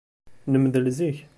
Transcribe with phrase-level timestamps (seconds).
[0.51, 1.27] Nemdel zik.